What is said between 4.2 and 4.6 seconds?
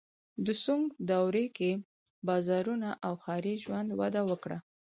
وکړه.